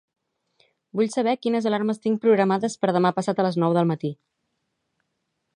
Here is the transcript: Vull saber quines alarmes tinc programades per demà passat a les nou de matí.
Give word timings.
Vull 0.99 1.11
saber 1.15 1.35
quines 1.43 1.67
alarmes 1.71 2.01
tinc 2.07 2.19
programades 2.25 2.79
per 2.85 2.93
demà 2.99 3.15
passat 3.19 3.43
a 3.45 3.49
les 3.51 3.63
nou 3.65 3.79
de 3.79 3.89
matí. 3.95 4.15